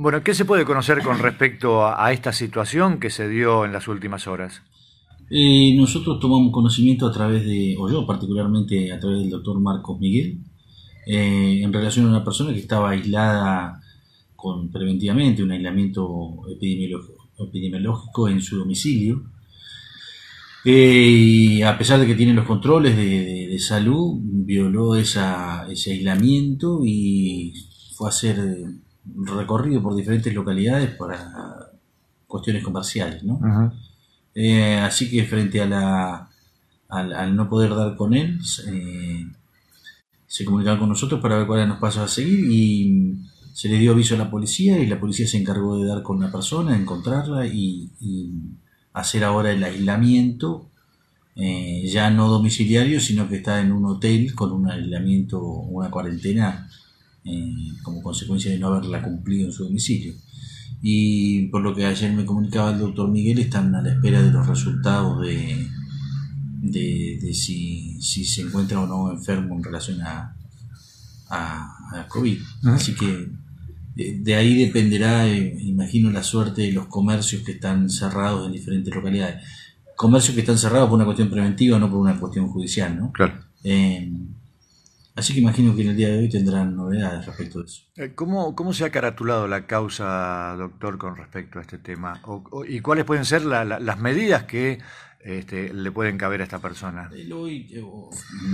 [0.00, 3.88] Bueno, ¿qué se puede conocer con respecto a, esta situación que se dio en las
[3.88, 4.62] últimas horas?
[5.28, 9.98] Eh, nosotros tomamos conocimiento a través de, o yo particularmente a través del doctor Marcos
[9.98, 10.38] Miguel,
[11.04, 13.82] eh, en relación a una persona que estaba aislada
[14.36, 19.24] con preventivamente, un aislamiento epidemiológico, en su domicilio.
[20.64, 27.52] Eh, y a pesar de que tiene los controles de, salud, violó ese aislamiento y
[27.96, 28.36] fue a hacer
[29.16, 31.70] recorrido por diferentes localidades para
[32.26, 33.24] cuestiones comerciales.
[33.24, 33.40] ¿no?
[34.34, 36.28] Eh, así que frente a la,
[36.88, 38.38] al, no poder dar con él,
[38.68, 39.26] eh,
[40.26, 43.16] se comunicaron con nosotros para ver cuáles eran los pasos a seguir y
[43.52, 46.20] se le dio aviso a la policía y la policía se encargó de dar con
[46.20, 47.90] la persona, encontrarla y,
[48.92, 50.70] hacer ahora el aislamiento,
[51.36, 56.68] eh, ya no domiciliario, sino que está en un hotel con un aislamiento, una cuarentena
[57.24, 60.14] eh, como consecuencia de no haberla cumplido en su domicilio.
[60.80, 64.30] Y por lo que ayer me comunicaba el doctor Miguel, están a la espera de
[64.30, 65.68] los resultados de,
[66.62, 70.36] de, si, se encuentra o no enfermo en relación a,
[71.30, 72.38] a, COVID.
[72.64, 73.28] Así que
[73.94, 78.94] de, ahí dependerá, eh, imagino, la suerte de los comercios que están cerrados en diferentes
[78.94, 79.44] localidades.
[79.96, 83.10] Comercios que están cerrados por una cuestión preventiva, no por una cuestión judicial, ¿no?
[83.10, 83.34] Claro.
[83.64, 84.12] Eh,
[85.18, 87.82] así que imagino que en el día de hoy tendrán novedades respecto a eso.
[87.96, 92.22] Eh, ¿Cómo, cómo se ha caratulado la causa, doctor, con respecto a este tema?
[92.68, 94.78] ¿Y cuáles pueden ser las medidas que
[95.20, 97.10] este, le pueden caber a esta persona?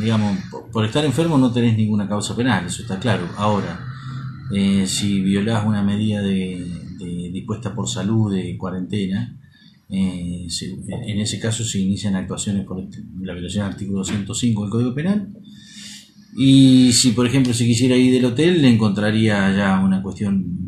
[0.00, 0.38] digamos,
[0.72, 3.28] por estar enfermo no tenés ninguna causa penal, eso está claro.
[3.36, 3.84] Ahora,
[4.54, 6.78] eh, si violás una medida de,
[7.32, 9.36] dispuesta por salud de cuarentena,
[9.88, 10.46] eh,
[11.06, 12.78] en ese caso se inician actuaciones por
[13.20, 15.34] la violación del artículo 205 del Código Penal.
[16.34, 20.62] Y si, por ejemplo, se quisiera ir del hotel, le encontraría ya una cuestión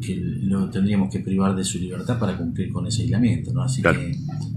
[0.00, 3.62] que lo tendríamos que privar de su libertad para cumplir con ese aislamiento, ¿no?
[3.62, 4.16] Así que,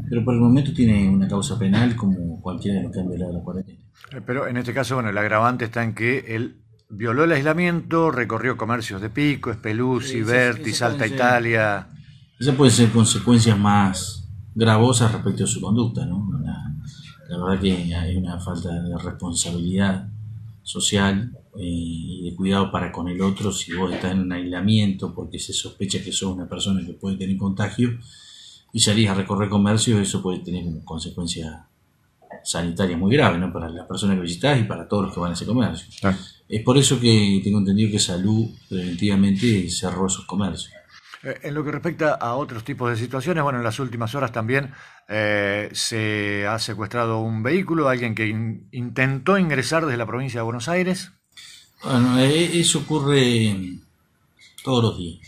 [0.10, 3.34] pero por el momento tiene una causa penal como cualquiera de los que han violado
[3.34, 3.80] la cuarentena.
[4.12, 6.58] Eh, pero en este caso, bueno, el agravante está en que él
[6.90, 11.90] violó el aislamiento, recorrió comercios de Pico, Espeluzzi, Berti, Salta Italia.
[12.40, 16.30] Esas pueden ser consecuencias más gravosas respecto a su conducta, ¿no?
[16.44, 20.08] La, verdad que hay una falta de responsabilidad
[20.64, 25.14] social eh, y de cuidado para con el otro si vos estás en un aislamiento
[25.14, 28.00] porque se sospecha que sos una persona que puede tener contagio
[28.72, 31.54] y salís a recorrer comercios, eso puede tener consecuencias
[32.44, 33.54] sanitarias muy graves ¿no?
[33.54, 35.88] para las personas que visitás y para todos los que van a ese comercio.
[36.50, 40.74] Es por eso que tengo entendido que Salud preventivamente cerró esos comercios.
[41.24, 44.32] Eh, en lo que respecta a otros tipos de situaciones, bueno, en las últimas horas
[44.32, 44.72] también
[45.08, 48.28] eh, se ha secuestrado un vehículo, alguien que
[48.72, 51.12] intentó ingresar desde la provincia de Buenos Aires.
[51.84, 53.56] Bueno, eh, eso ocurre
[54.64, 55.20] todos los días.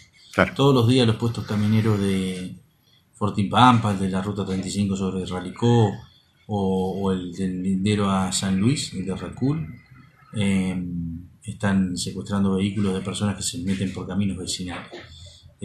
[0.56, 2.56] Todos los días los puestos camioneros de
[3.14, 5.94] Fortín Pampa, de la Ruta 35 sobre Ralicó,
[6.48, 9.66] o, el del lindero a San Luis, el de Recul,
[10.36, 14.92] Em, están secuestrando vehículos de personas que se meten por caminos vecinales.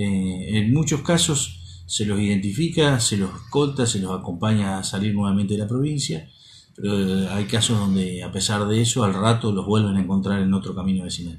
[0.02, 5.14] Eh, en muchos casos se los identifica, se los escolta, se los acompaña a salir
[5.14, 6.26] nuevamente de la provincia,
[6.74, 10.40] pero eh, hay casos donde a pesar de eso al rato los vuelven a encontrar
[10.40, 11.38] en otro camino vecinal.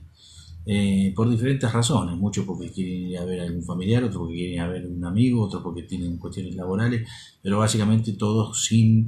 [0.67, 4.35] Eh, por diferentes razones, muchos porque quieren ir a ver a algún familiar, otros porque
[4.35, 7.09] quieren ir a ver a un amigo, otros porque tienen cuestiones laborales,
[7.41, 9.07] pero básicamente todos sin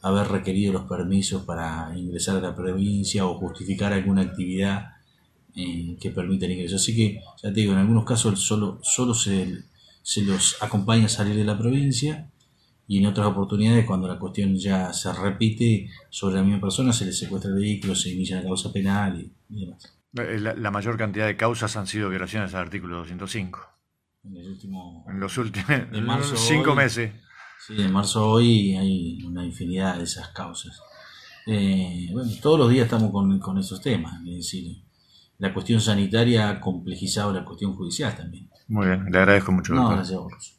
[0.00, 4.94] haber requerido los permisos para ingresar a la provincia o justificar alguna actividad
[5.56, 6.76] eh, que permita el ingreso.
[6.76, 9.64] Así que, ya te digo, en algunos casos solo, solo se,
[10.02, 12.30] se los acompaña a salir de la provincia
[12.86, 17.06] y en otras oportunidades, cuando la cuestión ya se repite sobre la misma persona, se
[17.06, 19.96] le secuestra el vehículo, se inicia la causa penal y, demás.
[20.16, 23.60] Eh, la, mayor cantidad de causas han sido violaciones al artículo 205.
[24.24, 25.68] En, en los últimos
[26.36, 27.12] cinco meses.
[27.66, 30.78] Sí, en marzo hoy hay una infinidad de esas causas.
[31.46, 34.82] Eh, bueno, todos los días estamos con, con esos temas, es decir,
[35.38, 38.48] la cuestión sanitaria ha complejizado la cuestión judicial también.
[38.68, 39.74] Muy bien, le agradezco mucho.
[39.74, 40.58] No, gracias a vos.